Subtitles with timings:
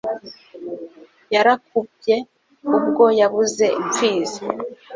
[1.33, 2.15] Yarakubye
[2.77, 4.41] ubwo yabuze Imfizi